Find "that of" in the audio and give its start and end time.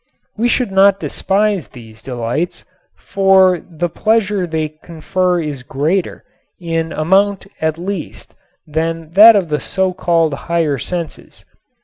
9.11-9.49